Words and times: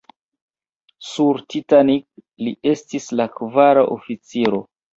Sur 1.09 1.41
"Titanic" 1.55 2.23
li 2.47 2.55
estis 2.73 3.09
la 3.21 3.31
kvara 3.39 3.87
oficiro. 4.01 4.67